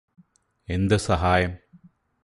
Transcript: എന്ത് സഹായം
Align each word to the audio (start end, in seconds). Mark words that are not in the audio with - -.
എന്ത് 0.67 0.97
സഹായം 0.97 1.53